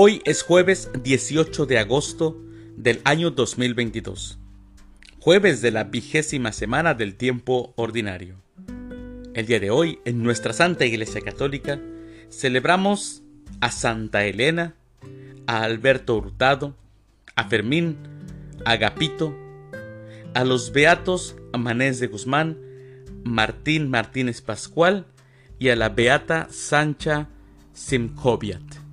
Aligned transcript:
Hoy 0.00 0.22
es 0.24 0.44
jueves 0.44 0.92
18 1.02 1.66
de 1.66 1.80
agosto 1.80 2.40
del 2.76 3.00
año 3.02 3.32
2022, 3.32 4.38
jueves 5.18 5.60
de 5.60 5.72
la 5.72 5.82
vigésima 5.82 6.52
semana 6.52 6.94
del 6.94 7.16
tiempo 7.16 7.72
ordinario. 7.74 8.36
El 9.34 9.46
día 9.46 9.58
de 9.58 9.72
hoy, 9.72 9.98
en 10.04 10.22
nuestra 10.22 10.52
Santa 10.52 10.84
Iglesia 10.84 11.20
Católica, 11.20 11.80
celebramos 12.30 13.24
a 13.60 13.72
Santa 13.72 14.24
Elena, 14.24 14.76
a 15.48 15.64
Alberto 15.64 16.16
Hurtado, 16.16 16.76
a 17.34 17.48
Fermín, 17.48 17.96
a 18.64 18.70
Agapito, 18.70 19.36
a 20.32 20.44
los 20.44 20.70
beatos 20.70 21.34
Manés 21.58 21.98
de 21.98 22.06
Guzmán, 22.06 22.56
Martín 23.24 23.90
Martínez 23.90 24.42
Pascual 24.42 25.06
y 25.58 25.70
a 25.70 25.74
la 25.74 25.88
beata 25.88 26.46
Sancha 26.52 27.30
Simkoviat. 27.72 28.87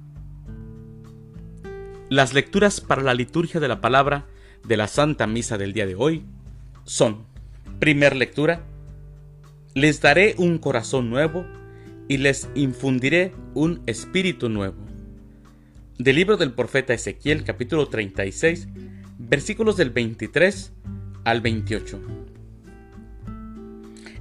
Las 2.10 2.36
lecturas 2.36 2.82
para 2.82 3.02
la 3.02 3.16
liturgia 3.16 3.60
de 3.60 3.68
la 3.68 3.82
palabra 3.82 4.28
de 4.64 4.78
la 4.78 4.88
Santa 4.88 5.26
Misa 5.26 5.58
del 5.58 5.74
día 5.74 5.88
de 5.88 5.96
hoy 5.96 6.24
son, 6.84 7.26
primer 7.80 8.16
lectura, 8.16 8.62
les 9.74 10.02
daré 10.02 10.36
un 10.38 10.60
corazón 10.60 11.10
nuevo 11.10 11.48
y 12.08 12.18
les 12.18 12.48
infundiré 12.54 13.34
un 13.56 13.82
espíritu 13.88 14.50
nuevo. 14.50 14.76
Del 15.98 16.18
libro 16.18 16.38
del 16.38 16.54
profeta 16.54 16.94
Ezequiel 16.94 17.44
capítulo 17.44 17.88
36 17.88 18.68
versículos 19.18 19.76
del 19.76 19.90
23 19.90 20.74
al 21.24 21.42
28. 21.42 22.02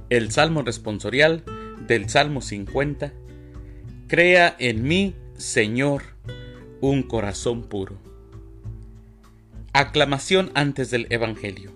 El 0.09 0.31
Salmo 0.31 0.63
responsorial 0.63 1.43
del 1.85 2.09
Salmo 2.09 2.41
50. 2.41 3.13
Crea 4.07 4.55
en 4.57 4.83
mí, 4.83 5.13
Señor, 5.37 6.01
un 6.89 7.03
corazón 7.03 7.63
puro. 7.63 7.97
Aclamación 9.73 10.51
antes 10.53 10.91
del 10.91 11.07
Evangelio. 11.09 11.71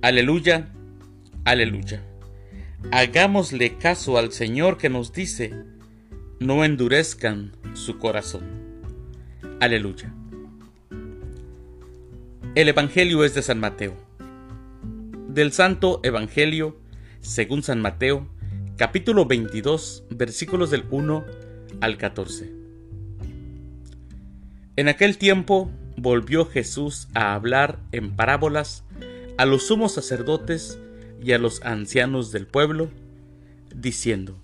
Aleluya, 0.00 0.68
aleluya. 1.44 2.02
Hagámosle 2.90 3.76
caso 3.78 4.18
al 4.18 4.32
Señor 4.32 4.78
que 4.78 4.88
nos 4.88 5.12
dice, 5.12 5.52
no 6.40 6.64
endurezcan 6.64 7.52
su 7.74 7.98
corazón. 7.98 8.42
Aleluya. 9.60 10.12
El 12.54 12.68
Evangelio 12.68 13.24
es 13.24 13.34
de 13.34 13.42
San 13.42 13.60
Mateo. 13.60 13.94
Del 15.28 15.52
Santo 15.52 16.00
Evangelio, 16.02 16.76
según 17.20 17.62
San 17.62 17.80
Mateo, 17.80 18.26
capítulo 18.76 19.26
22, 19.26 20.04
versículos 20.10 20.70
del 20.70 20.84
1 20.90 21.24
al 21.80 21.96
14. 21.96 22.61
En 24.74 24.88
aquel 24.88 25.18
tiempo 25.18 25.70
volvió 25.98 26.46
Jesús 26.46 27.08
a 27.12 27.34
hablar 27.34 27.78
en 27.92 28.16
parábolas 28.16 28.84
a 29.36 29.44
los 29.44 29.66
sumos 29.66 29.92
sacerdotes 29.92 30.78
y 31.22 31.32
a 31.32 31.38
los 31.38 31.62
ancianos 31.62 32.32
del 32.32 32.46
pueblo, 32.46 32.88
diciendo, 33.74 34.38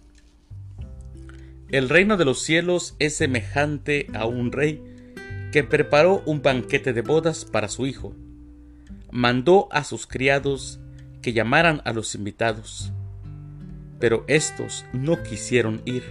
El 1.70 1.88
reino 1.88 2.18
de 2.18 2.26
los 2.26 2.42
cielos 2.42 2.94
es 2.98 3.16
semejante 3.16 4.08
a 4.12 4.26
un 4.26 4.52
rey 4.52 4.82
que 5.50 5.64
preparó 5.64 6.22
un 6.26 6.42
banquete 6.42 6.92
de 6.92 7.00
bodas 7.00 7.46
para 7.46 7.68
su 7.68 7.86
hijo. 7.86 8.14
Mandó 9.10 9.68
a 9.70 9.82
sus 9.82 10.06
criados 10.06 10.78
que 11.22 11.32
llamaran 11.32 11.80
a 11.86 11.94
los 11.94 12.14
invitados, 12.14 12.92
pero 13.98 14.24
estos 14.28 14.84
no 14.92 15.22
quisieron 15.22 15.80
ir. 15.86 16.04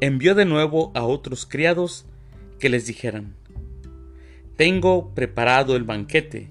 Envió 0.00 0.36
de 0.36 0.44
nuevo 0.44 0.92
a 0.94 1.02
otros 1.02 1.44
criados 1.44 2.06
que 2.62 2.68
les 2.68 2.86
dijeran, 2.86 3.34
Tengo 4.56 5.12
preparado 5.16 5.74
el 5.74 5.82
banquete, 5.82 6.48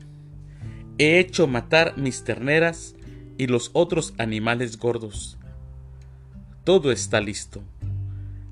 he 0.97 1.19
hecho 1.19 1.47
matar 1.47 1.97
mis 1.97 2.25
terneras 2.25 2.97
y 3.37 3.47
los 3.47 3.69
otros 3.71 4.13
animales 4.17 4.77
gordos. 4.77 5.37
Todo 6.65 6.91
está 6.91 7.21
listo. 7.21 7.63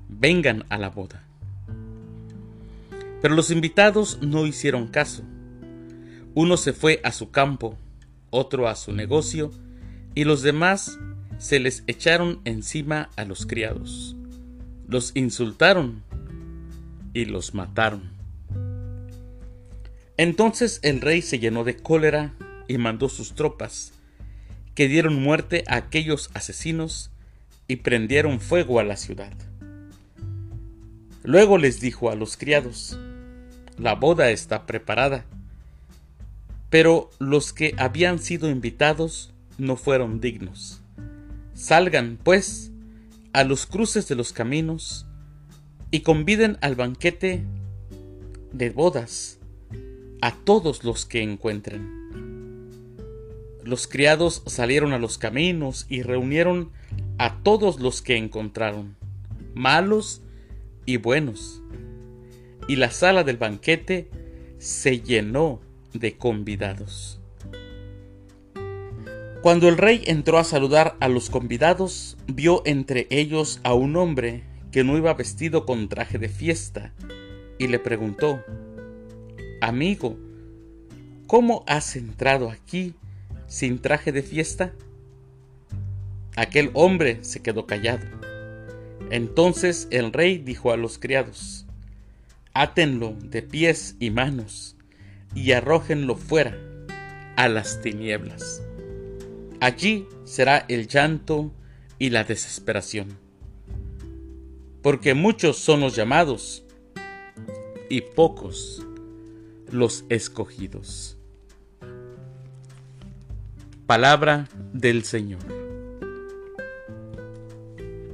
Vengan 0.08 0.64
a 0.70 0.78
la 0.78 0.88
boda. 0.88 1.22
Pero 3.20 3.34
los 3.34 3.50
invitados 3.50 4.20
no 4.22 4.46
hicieron 4.46 4.88
caso. 4.88 5.22
Uno 6.32 6.56
se 6.56 6.72
fue 6.72 7.02
a 7.04 7.12
su 7.12 7.30
campo, 7.30 7.76
otro 8.30 8.68
a 8.68 8.74
su 8.74 8.94
negocio, 8.94 9.50
y 10.14 10.24
los 10.24 10.40
demás 10.40 10.98
se 11.36 11.60
les 11.60 11.84
echaron 11.88 12.40
encima 12.46 13.10
a 13.16 13.26
los 13.26 13.44
criados. 13.44 14.16
Los 14.88 15.12
insultaron 15.14 16.02
y 17.12 17.24
los 17.24 17.54
mataron. 17.54 18.12
Entonces 20.16 20.80
el 20.82 21.00
rey 21.00 21.22
se 21.22 21.38
llenó 21.38 21.64
de 21.64 21.76
cólera 21.76 22.34
y 22.68 22.78
mandó 22.78 23.08
sus 23.08 23.34
tropas, 23.34 23.92
que 24.74 24.88
dieron 24.88 25.14
muerte 25.22 25.64
a 25.66 25.76
aquellos 25.76 26.30
asesinos 26.34 27.10
y 27.68 27.76
prendieron 27.76 28.40
fuego 28.40 28.80
a 28.80 28.84
la 28.84 28.96
ciudad. 28.96 29.32
Luego 31.22 31.58
les 31.58 31.80
dijo 31.80 32.10
a 32.10 32.14
los 32.14 32.36
criados, 32.36 32.98
la 33.78 33.94
boda 33.94 34.30
está 34.30 34.66
preparada. 34.66 35.24
Pero 36.68 37.10
los 37.18 37.52
que 37.52 37.74
habían 37.78 38.18
sido 38.18 38.48
invitados 38.50 39.32
no 39.58 39.76
fueron 39.76 40.20
dignos. 40.20 40.82
Salgan, 41.54 42.18
pues, 42.22 42.70
a 43.32 43.44
los 43.44 43.66
cruces 43.66 44.06
de 44.06 44.14
los 44.14 44.32
caminos 44.32 45.06
y 45.90 46.00
conviden 46.00 46.58
al 46.60 46.74
banquete 46.74 47.42
de 48.52 48.70
bodas 48.70 49.38
a 50.20 50.34
todos 50.34 50.84
los 50.84 51.06
que 51.06 51.22
encuentren. 51.22 52.00
Los 53.64 53.86
criados 53.86 54.42
salieron 54.46 54.92
a 54.92 54.98
los 54.98 55.18
caminos 55.18 55.86
y 55.88 56.02
reunieron 56.02 56.70
a 57.18 57.42
todos 57.42 57.80
los 57.80 58.02
que 58.02 58.16
encontraron, 58.16 58.96
malos 59.54 60.22
y 60.86 60.96
buenos 60.96 61.60
y 62.70 62.76
la 62.76 62.92
sala 62.92 63.24
del 63.24 63.36
banquete 63.36 64.08
se 64.58 65.00
llenó 65.00 65.60
de 65.92 66.16
convidados. 66.16 67.20
Cuando 69.42 69.68
el 69.68 69.76
rey 69.76 70.04
entró 70.06 70.38
a 70.38 70.44
saludar 70.44 70.96
a 71.00 71.08
los 71.08 71.30
convidados, 71.30 72.16
vio 72.28 72.62
entre 72.64 73.08
ellos 73.10 73.58
a 73.64 73.74
un 73.74 73.96
hombre 73.96 74.44
que 74.70 74.84
no 74.84 74.96
iba 74.96 75.14
vestido 75.14 75.66
con 75.66 75.88
traje 75.88 76.18
de 76.18 76.28
fiesta, 76.28 76.92
y 77.58 77.66
le 77.68 77.78
preguntó, 77.78 78.42
Amigo, 79.60 80.18
¿cómo 81.26 81.64
has 81.66 81.96
entrado 81.96 82.50
aquí 82.50 82.94
sin 83.46 83.78
traje 83.78 84.12
de 84.12 84.22
fiesta? 84.22 84.72
Aquel 86.36 86.70
hombre 86.72 87.18
se 87.22 87.40
quedó 87.40 87.66
callado. 87.66 88.06
Entonces 89.10 89.88
el 89.90 90.12
rey 90.12 90.38
dijo 90.38 90.72
a 90.72 90.76
los 90.76 90.98
criados, 90.98 91.66
átenlo 92.54 93.14
de 93.22 93.42
pies 93.42 93.96
y 93.98 94.10
manos 94.10 94.76
y 95.34 95.52
arrójenlo 95.52 96.16
fuera 96.16 96.56
a 97.36 97.48
las 97.48 97.82
tinieblas. 97.82 98.62
Allí 99.60 100.06
será 100.24 100.64
el 100.68 100.86
llanto 100.86 101.52
y 101.98 102.10
la 102.10 102.24
desesperación, 102.24 103.18
porque 104.82 105.14
muchos 105.14 105.58
son 105.58 105.80
los 105.80 105.94
llamados 105.94 106.64
y 107.88 108.00
pocos 108.00 108.86
los 109.70 110.04
escogidos. 110.08 111.16
Palabra 113.86 114.48
del 114.72 115.04
Señor. 115.04 115.40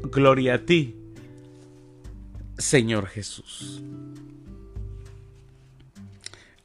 Gloria 0.04 0.54
a 0.54 0.58
ti, 0.64 0.96
Señor 2.56 3.06
Jesús 3.06 3.82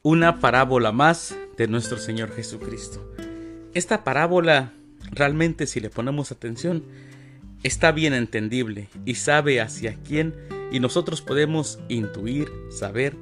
una 0.02 0.40
parábola 0.40 0.90
más 0.92 1.36
de 1.56 1.68
nuestro 1.68 1.96
Señor 1.96 2.34
Jesucristo. 2.34 3.08
Esta 3.72 4.02
parábola 4.04 4.72
realmente 5.10 5.66
si 5.66 5.80
le 5.80 5.90
ponemos 5.90 6.32
atención 6.32 6.82
está 7.62 7.92
bien 7.92 8.14
entendible 8.14 8.88
y 9.04 9.14
sabe 9.14 9.60
hacia 9.60 9.94
quién 10.02 10.34
y 10.70 10.80
nosotros 10.80 11.22
podemos 11.22 11.78
intuir, 11.88 12.50
saber 12.70 13.16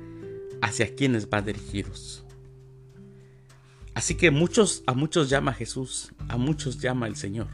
hacia 0.62 0.94
quiénes 0.94 1.28
va 1.28 1.42
dirigidos. 1.42 2.24
Así 3.94 4.14
que 4.14 4.30
muchos 4.30 4.82
a 4.86 4.94
muchos 4.94 5.28
llama 5.28 5.52
Jesús, 5.52 6.12
a 6.28 6.36
muchos 6.36 6.80
llama 6.80 7.06
el 7.06 7.16
Señor. 7.16 7.48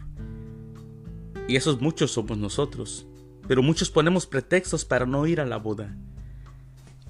Y 1.49 1.57
esos 1.57 1.81
muchos 1.81 2.13
somos 2.13 2.39
nosotros, 2.39 3.07
pero 3.49 3.63
muchos 3.63 3.91
ponemos 3.91 4.27
pretextos 4.27 4.85
para 4.85 5.07
no 5.07 5.27
ir 5.27 5.41
a 5.41 5.47
la 5.47 5.57
boda 5.57 5.97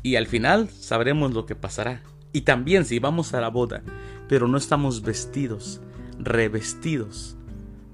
y 0.06 0.14
al 0.14 0.28
final 0.28 0.70
sabremos 0.70 1.34
lo 1.34 1.46
que 1.46 1.56
pasará. 1.56 2.00
Y 2.32 2.42
también 2.42 2.84
si 2.84 3.00
vamos 3.00 3.34
a 3.34 3.40
la 3.40 3.48
boda, 3.48 3.82
pero 4.28 4.46
no 4.46 4.56
estamos 4.56 5.02
vestidos, 5.02 5.80
revestidos, 6.20 7.36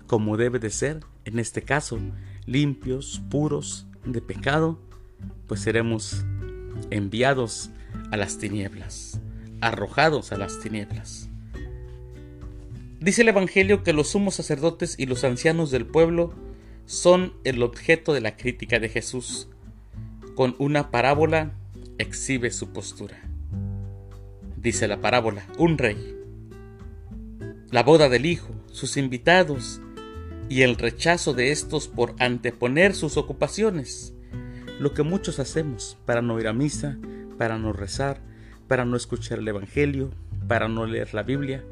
como 0.07 0.37
debe 0.37 0.59
de 0.59 0.69
ser, 0.69 1.01
en 1.25 1.39
este 1.39 1.63
caso, 1.63 1.99
limpios, 2.47 3.23
puros 3.31 3.87
de 4.05 4.21
pecado, 4.21 4.79
pues 5.47 5.61
seremos 5.61 6.25
enviados 6.91 7.71
a 8.11 8.17
las 8.17 8.39
tinieblas, 8.39 9.21
arrojados 9.61 10.33
a 10.33 10.39
las 10.39 10.61
tinieblas. 10.61 11.29
Dice 13.01 13.23
el 13.23 13.29
Evangelio 13.29 13.83
que 13.83 13.93
los 13.93 14.11
sumos 14.11 14.37
sacerdotes 14.37 14.95
y 14.99 15.07
los 15.07 15.25
ancianos 15.25 15.71
del 15.71 15.87
pueblo 15.87 16.35
son 16.87 17.33
el 17.45 17.63
objeto 17.63 18.13
de 18.13 18.21
la 18.21 18.37
crítica 18.37 18.79
de 18.79 18.89
Jesús. 18.89 19.49
Con 20.35 20.55
una 20.59 20.91
parábola 20.91 21.53
exhibe 21.99 22.51
su 22.51 22.73
postura. 22.73 23.21
Dice 24.57 24.87
la 24.87 25.01
parábola, 25.01 25.45
un 25.59 25.79
rey, 25.79 26.17
la 27.71 27.83
boda 27.83 28.09
del 28.09 28.27
hijo, 28.27 28.55
sus 28.71 28.97
invitados 28.97 29.81
y 30.49 30.63
el 30.63 30.77
rechazo 30.77 31.35
de 31.35 31.51
estos 31.51 31.89
por 31.89 32.15
anteponer 32.19 32.95
sus 32.95 33.17
ocupaciones, 33.17 34.15
lo 34.79 34.95
que 34.95 35.03
muchos 35.03 35.39
hacemos 35.39 35.99
para 36.07 36.23
no 36.23 36.39
ir 36.41 36.49
a 36.49 36.53
misa, 36.53 36.99
para 37.39 37.59
no 37.59 37.73
rezar, 37.73 38.21
para 38.69 38.85
no 38.85 38.97
escuchar 38.97 39.39
el 39.39 39.49
Evangelio, 39.49 40.11
para 40.49 40.69
no 40.69 40.87
leer 40.87 41.15
la 41.15 41.23
Biblia. 41.23 41.65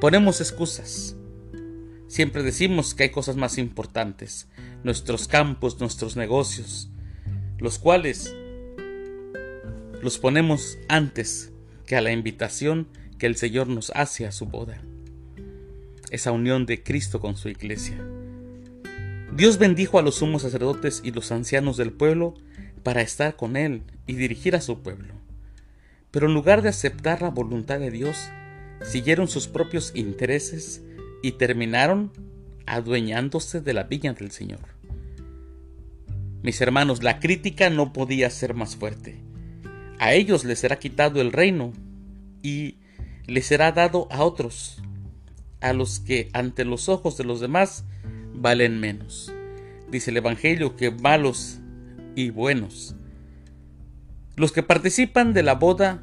Ponemos 0.00 0.40
excusas. 0.40 1.16
Siempre 2.08 2.42
decimos 2.42 2.94
que 2.94 3.04
hay 3.04 3.10
cosas 3.10 3.36
más 3.36 3.58
importantes, 3.58 4.48
nuestros 4.84 5.28
campos, 5.28 5.80
nuestros 5.80 6.16
negocios, 6.16 6.90
los 7.58 7.78
cuales 7.78 8.34
los 10.02 10.18
ponemos 10.18 10.78
antes 10.88 11.52
que 11.86 11.96
a 11.96 12.00
la 12.00 12.12
invitación 12.12 12.88
que 13.18 13.26
el 13.26 13.36
Señor 13.36 13.68
nos 13.68 13.90
hace 13.90 14.26
a 14.26 14.32
su 14.32 14.46
boda. 14.46 14.80
Esa 16.10 16.32
unión 16.32 16.66
de 16.66 16.82
Cristo 16.82 17.20
con 17.20 17.36
su 17.36 17.48
iglesia. 17.48 17.96
Dios 19.32 19.58
bendijo 19.58 19.98
a 19.98 20.02
los 20.02 20.16
sumos 20.16 20.42
sacerdotes 20.42 21.02
y 21.04 21.10
los 21.10 21.32
ancianos 21.32 21.76
del 21.76 21.92
pueblo 21.92 22.34
para 22.82 23.02
estar 23.02 23.36
con 23.36 23.56
Él 23.56 23.82
y 24.06 24.14
dirigir 24.14 24.54
a 24.54 24.60
su 24.60 24.82
pueblo. 24.82 25.14
Pero 26.10 26.28
en 26.28 26.34
lugar 26.34 26.62
de 26.62 26.68
aceptar 26.68 27.20
la 27.22 27.30
voluntad 27.30 27.80
de 27.80 27.90
Dios, 27.90 28.30
siguieron 28.82 29.28
sus 29.28 29.48
propios 29.48 29.92
intereses 29.94 30.82
y 31.22 31.32
terminaron 31.32 32.12
adueñándose 32.66 33.60
de 33.60 33.74
la 33.74 33.82
viña 33.82 34.12
del 34.12 34.30
Señor. 34.30 34.60
Mis 36.42 36.60
hermanos, 36.60 37.02
la 37.02 37.18
crítica 37.18 37.70
no 37.70 37.92
podía 37.92 38.30
ser 38.30 38.54
más 38.54 38.76
fuerte. 38.76 39.16
A 39.98 40.12
ellos 40.12 40.44
les 40.44 40.60
será 40.60 40.78
quitado 40.78 41.20
el 41.20 41.32
reino 41.32 41.72
y 42.42 42.76
les 43.26 43.46
será 43.46 43.72
dado 43.72 44.06
a 44.10 44.22
otros, 44.22 44.80
a 45.60 45.72
los 45.72 46.00
que 46.00 46.28
ante 46.32 46.64
los 46.64 46.88
ojos 46.88 47.16
de 47.16 47.24
los 47.24 47.40
demás 47.40 47.84
valen 48.34 48.80
menos. 48.80 49.32
Dice 49.90 50.10
el 50.10 50.18
Evangelio 50.18 50.76
que 50.76 50.90
malos 50.90 51.58
y 52.14 52.30
buenos. 52.30 52.94
Los 54.36 54.52
que 54.52 54.62
participan 54.62 55.32
de 55.32 55.42
la 55.42 55.54
boda 55.54 56.02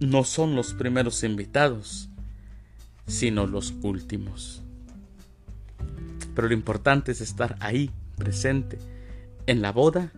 no 0.00 0.24
son 0.24 0.54
los 0.54 0.74
primeros 0.74 1.24
invitados, 1.24 2.08
sino 3.06 3.46
los 3.46 3.74
últimos. 3.82 4.62
Pero 6.34 6.48
lo 6.48 6.54
importante 6.54 7.12
es 7.12 7.20
estar 7.20 7.56
ahí, 7.60 7.90
presente, 8.16 8.78
en 9.46 9.60
la 9.60 9.72
boda 9.72 10.12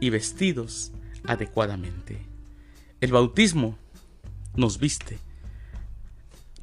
y 0.00 0.10
vestidos 0.10 0.92
adecuadamente. 1.26 2.18
El 3.00 3.12
bautismo 3.12 3.78
nos 4.56 4.78
viste, 4.78 5.18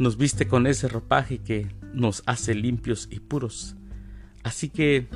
nos 0.02 0.18
viste 0.18 0.48
con 0.48 0.66
ese 0.66 0.88
ropaje 0.88 1.38
que 1.38 1.68
nos 1.94 2.24
hace 2.26 2.56
limpios 2.56 3.08
y 3.12 3.20
puros. 3.20 3.76
Así 4.42 4.68
que 4.68 5.08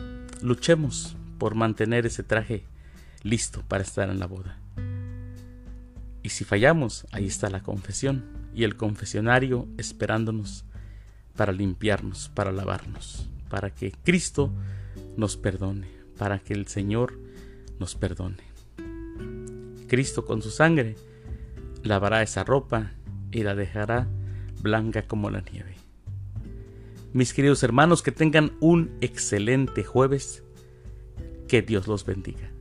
luchemos 0.43 1.17
por 1.39 1.55
mantener 1.55 2.05
ese 2.05 2.21
traje 2.21 2.65
listo 3.23 3.63
para 3.67 3.81
estar 3.81 4.11
en 4.11 4.19
la 4.19 4.27
boda. 4.27 4.59
Y 6.21 6.29
si 6.29 6.43
fallamos, 6.43 7.07
ahí 7.11 7.25
está 7.25 7.49
la 7.49 7.63
confesión 7.63 8.25
y 8.53 8.63
el 8.63 8.75
confesionario 8.75 9.67
esperándonos 9.79 10.65
para 11.35 11.51
limpiarnos, 11.51 12.29
para 12.35 12.51
lavarnos, 12.51 13.27
para 13.49 13.71
que 13.71 13.91
Cristo 14.03 14.53
nos 15.17 15.35
perdone, 15.35 15.87
para 16.19 16.37
que 16.37 16.53
el 16.53 16.67
Señor 16.67 17.19
nos 17.79 17.95
perdone. 17.95 18.43
Cristo 19.87 20.25
con 20.25 20.43
su 20.43 20.51
sangre 20.51 20.95
lavará 21.81 22.21
esa 22.21 22.43
ropa 22.43 22.91
y 23.31 23.41
la 23.41 23.55
dejará 23.55 24.07
blanca 24.65 25.03
como 25.03 25.29
la 25.29 25.41
nieve. 25.41 25.75
Mis 27.13 27.33
queridos 27.33 27.63
hermanos, 27.63 28.01
que 28.01 28.11
tengan 28.11 28.51
un 28.59 28.97
excelente 28.99 29.83
jueves. 29.83 30.43
Que 31.47 31.61
Dios 31.61 31.87
los 31.87 32.03
bendiga. 32.05 32.51